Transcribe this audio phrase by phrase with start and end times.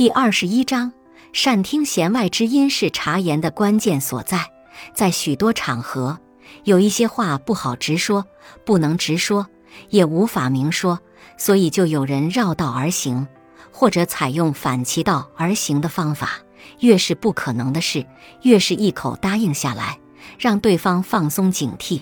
[0.00, 0.94] 第二十一章，
[1.34, 4.50] 善听弦外之音是察言的关键所在。
[4.94, 6.18] 在许多场合，
[6.64, 8.24] 有一些话不好直说，
[8.64, 9.46] 不能直说，
[9.90, 11.00] 也无法明说，
[11.36, 13.28] 所以就有人绕道而行，
[13.70, 16.30] 或者采用反其道而行的方法。
[16.78, 18.06] 越是不可能的事，
[18.40, 19.98] 越是一口答应下来，
[20.38, 22.00] 让对方放松警惕。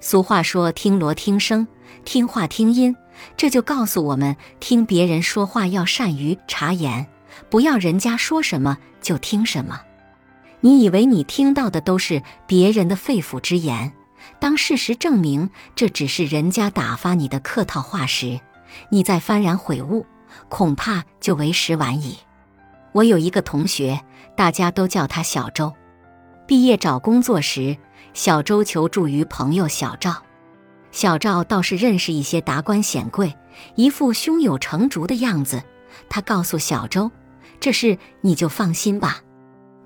[0.00, 1.68] 俗话说：“听锣听声，
[2.06, 2.96] 听话听音。”
[3.36, 7.06] 这就告诉我们，听别人说话要善于察言，
[7.50, 9.80] 不要人家说什么就听什么。
[10.60, 13.92] 你以为你听到的都是别人的肺腑之言，
[14.40, 18.40] 当事实证明这只是人家打发你的客套话时，
[18.90, 20.04] 你再幡然悔悟，
[20.48, 22.18] 恐怕就为时晚矣。
[22.92, 24.00] 我有一个同学，
[24.36, 25.72] 大家都叫他小周。
[26.46, 27.76] 毕业找工作时，
[28.14, 30.16] 小周求助于朋友小赵。
[30.90, 33.36] 小赵倒是认识一些达官显贵，
[33.76, 35.62] 一副胸有成竹的样子。
[36.08, 37.10] 他告诉小周
[37.60, 39.20] ：“这事你就放心吧，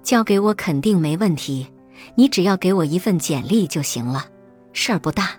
[0.03, 1.67] 交给我肯定没问题。
[2.15, 4.27] 你只要给我一份简历就行了，
[4.73, 5.31] 事儿不大。”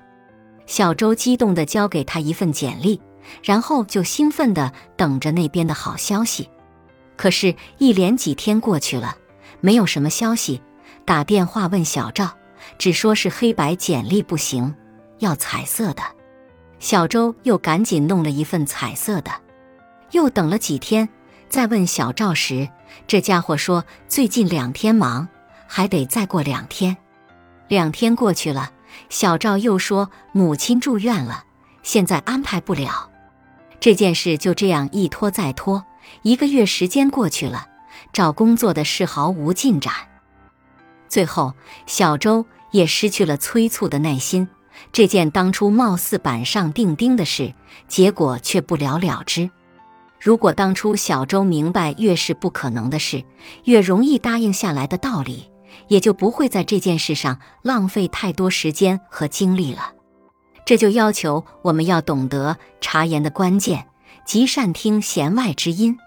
[0.65, 3.01] 小周激动地交给他一份简历，
[3.43, 6.49] 然后就兴奋地等着那边的好消息。
[7.17, 9.17] 可是，一连几天过去了，
[9.59, 10.61] 没有什么消息。
[11.05, 12.29] 打电话问小赵，
[12.77, 14.73] 只说是黑白简历不行。
[15.19, 16.01] 要彩色的，
[16.79, 19.31] 小周又赶紧弄了一份彩色的。
[20.11, 21.07] 又等了几天，
[21.53, 22.67] 再问小赵时，
[23.05, 25.27] 这家伙说最近两天忙，
[25.67, 26.97] 还得再过两天。
[27.67, 28.71] 两天过去了，
[29.07, 31.43] 小赵又说母亲住院了，
[31.83, 33.11] 现在安排不了。
[33.79, 35.85] 这件事就这样一拖再拖，
[36.23, 37.67] 一个月时间过去了，
[38.11, 39.93] 找工作的事毫无进展。
[41.07, 41.53] 最后，
[41.85, 44.47] 小周也失去了催促的耐心。
[44.91, 47.53] 这件当初貌似板上钉钉的事，
[47.87, 49.51] 结果却不了了之。
[50.23, 53.25] 如果当初小周明白越是不可能的事，
[53.65, 55.51] 越容易答应下来的道理，
[55.89, 59.91] 也就不会在这件事上浪费太多时间和精力了。
[60.65, 63.87] 这就要求我们要懂得察言的关键，
[64.25, 65.97] 即善听弦外之音。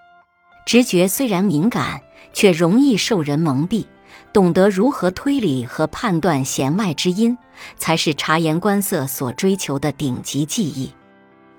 [0.65, 2.01] 直觉虽然敏感，
[2.33, 3.85] 却容易受人蒙蔽。
[4.33, 7.37] 懂得如何推理和判断弦外之音，
[7.77, 10.95] 才是察言观色所追求的顶级技艺。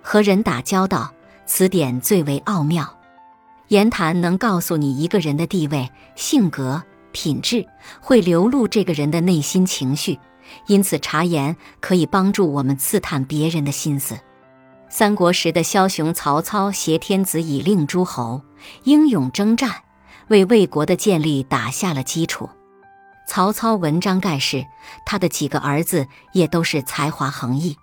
[0.01, 1.13] 和人打交道，
[1.47, 2.87] 此点最为奥妙。
[3.69, 7.65] 言谈能告诉你一个人的地位、性格、品质，
[7.99, 10.19] 会流露这个人的内心情绪。
[10.67, 14.17] 因此，察言可以帮助我们刺探别人的心思。
[14.89, 18.41] 三国时的枭雄曹操挟天子以令诸侯，
[18.83, 19.83] 英勇征战。
[20.29, 22.49] 为魏国的建立打下了基础。
[23.29, 24.65] 曹操文章盖世，
[25.05, 27.77] 他的几个儿子也都是才华横溢。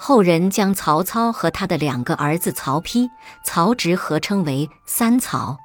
[0.00, 3.10] 后人将曹操和他的两个儿子曹丕、
[3.44, 5.58] 曹植合称为“三曹”，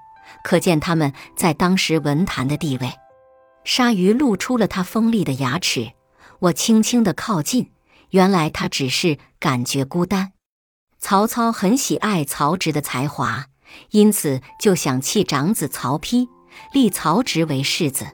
[0.44, 2.92] 可见他们在当时文坛的地位。
[3.64, 5.94] 鲨鱼露出了它锋利的牙齿，
[6.40, 7.72] 我轻轻地靠近，
[8.10, 10.34] 原来他只是感觉孤单。
[11.00, 13.46] 曹操很喜爱曹植的才华。
[13.90, 16.28] 因此，就想弃长子曹丕，
[16.74, 18.06] 立曹植为世子。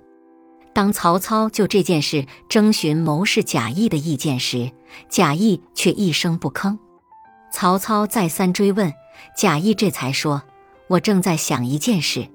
[0.79, 4.71] 当曹操就这件事征询谋士贾谊的意见时，
[5.09, 6.77] 贾谊却一声不吭。
[7.51, 8.93] 曹操再三追问，
[9.35, 10.41] 贾谊这才说
[10.87, 12.29] ：“我正在想一件事。”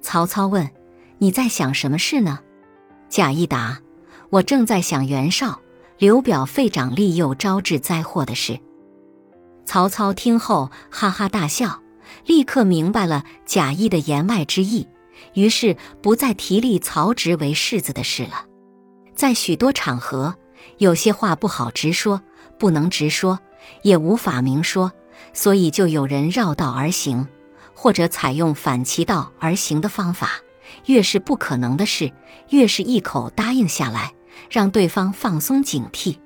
[0.00, 0.70] 曹操问
[1.20, 2.38] ：“你在想什么事呢？”
[3.10, 3.82] 贾谊答
[4.32, 5.60] ：“我正在想袁绍、
[5.98, 8.60] 刘表废长立幼，招致灾祸的事。”
[9.66, 11.82] 曹操听后哈哈大笑。
[12.24, 14.88] 立刻明白了贾谊的言外之意，
[15.34, 18.46] 于是不再提立曹植为世子的事了。
[19.14, 20.34] 在许多场合，
[20.78, 22.20] 有些话不好直说，
[22.58, 23.38] 不能直说，
[23.82, 24.92] 也无法明说，
[25.32, 27.26] 所以就有人绕道而行，
[27.74, 30.30] 或者采用反其道而行的方法。
[30.86, 32.10] 越是不可能的事，
[32.50, 34.12] 越是一口答应下来，
[34.50, 36.16] 让对方放松警惕。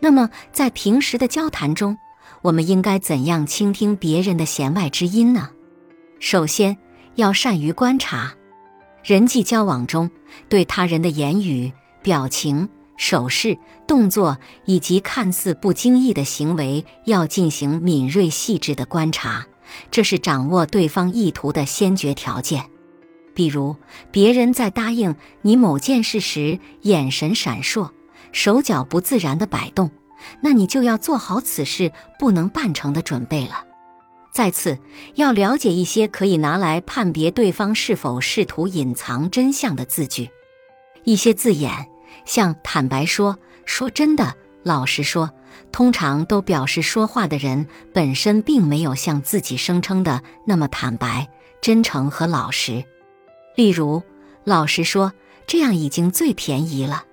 [0.00, 1.96] 那么，在平时的交谈中，
[2.42, 5.50] 我们应该怎样倾听别人的弦外之音呢？
[6.18, 6.76] 首先，
[7.14, 8.34] 要善于观察。
[9.02, 10.10] 人际交往中，
[10.48, 11.72] 对他人的言语、
[12.02, 19.46] 表情、手势、动作以及看似不经意的行为，要进行敏锐细致的观察，
[19.90, 22.66] 这是掌握对方意图的先决条件。
[23.34, 23.76] 比如，
[24.10, 27.90] 别人在答应你某件事时，眼神闪烁，
[28.32, 29.90] 手脚不自然的摆动。
[30.42, 33.64] 那你就要做好此事不能办成的准备了。
[34.32, 34.78] 再次，
[35.16, 40.30] 要了解一些可以拿来判别对方是否试图隐藏真相的字句。
[41.04, 41.88] 一些字眼，
[42.24, 45.30] 像坦白说、说真的、老实说，
[45.72, 51.28] 通常都表示说话的人本身并没有像自己声称的那么坦白、
[51.60, 52.84] 真诚和老实。
[53.56, 54.02] 例如，
[54.44, 55.12] 老实说
[55.46, 57.04] 这样已经最便宜了。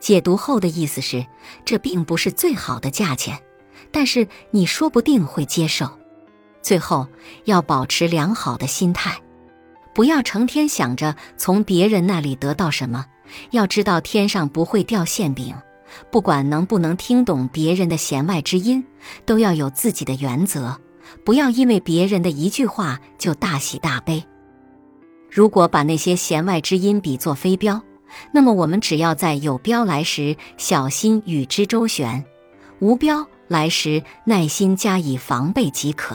[0.00, 1.26] 解读后的意思是，
[1.64, 3.38] 这并不是最好的价钱，
[3.90, 5.97] 但是你说不定会接受。
[6.68, 7.06] 最后
[7.46, 9.22] 要保持良好的心态，
[9.94, 13.06] 不要成天想着从别人那里得到什么。
[13.52, 15.54] 要知道天上不会掉馅饼，
[16.10, 18.84] 不管能不能听懂别人的弦外之音，
[19.24, 20.78] 都要有自己的原则，
[21.24, 24.22] 不要因为别人的一句话就大喜大悲。
[25.30, 27.80] 如果把那些弦外之音比作飞镖，
[28.30, 32.22] 那么我们只要在有镖来时小心与之周旋，
[32.80, 36.14] 无镖来时耐心加以防备即可。